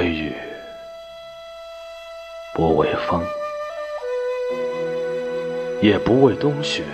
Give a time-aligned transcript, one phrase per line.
[0.00, 0.32] 为雨，
[2.54, 3.22] 不为风，
[5.82, 6.84] 也不为冬雪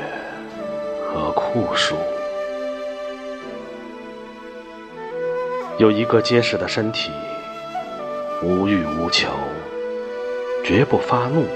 [1.06, 1.94] 和酷暑。
[5.78, 7.12] 有一个结实的身体，
[8.42, 9.30] 无欲无求，
[10.64, 11.46] 绝不发怒，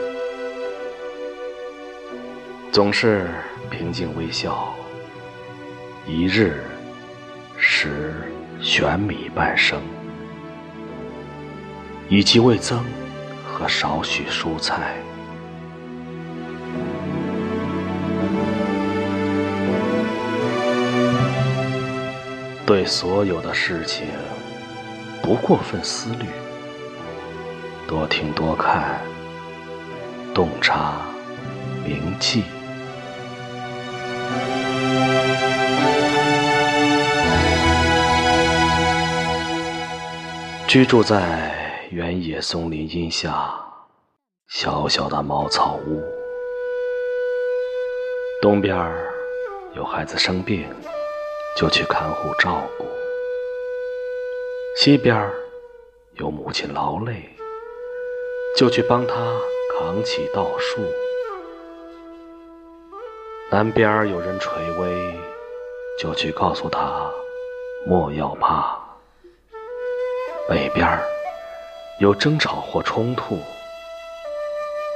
[2.71, 3.27] 总是
[3.69, 4.73] 平静微笑。
[6.07, 6.63] 一日
[7.59, 8.15] 食
[8.61, 9.83] 玄米半生。
[12.11, 12.85] 以及味增
[13.47, 14.97] 和少许蔬菜。
[22.67, 24.07] 对所有的事情
[25.23, 26.27] 不过分思虑，
[27.87, 29.01] 多听多看，
[30.35, 30.95] 洞察
[31.85, 32.43] 铭记。
[40.67, 41.50] 居住在
[41.93, 43.53] 原野松林荫下
[44.47, 46.01] 小小的茅草屋，
[48.41, 48.77] 东边
[49.75, 50.65] 有孩子生病，
[51.57, 52.85] 就去看护照顾；
[54.77, 55.29] 西边
[56.15, 57.29] 有母亲劳累，
[58.57, 59.15] 就去帮她
[59.77, 60.81] 扛起稻束；
[63.51, 65.15] 南边有人垂危，
[65.99, 67.11] 就去告诉他
[67.85, 68.79] 莫要怕。
[70.49, 70.87] 北边
[72.01, 73.39] 有争吵或冲突，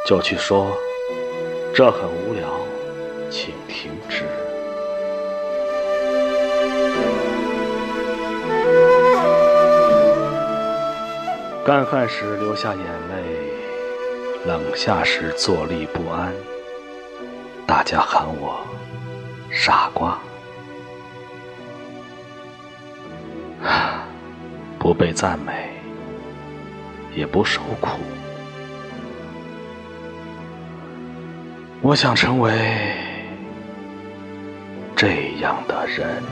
[0.06, 0.74] 就去说
[1.74, 2.48] 这很无聊，
[3.30, 4.24] 请停止。
[11.62, 16.32] 干饭时流下眼泪，冷下时坐立不安。
[17.66, 18.66] 大家喊我
[19.50, 20.18] 傻瓜。
[24.80, 25.73] 不被赞美，
[27.14, 27.98] 也不受苦。
[31.80, 32.52] 我想成为
[34.96, 36.22] 这样的人。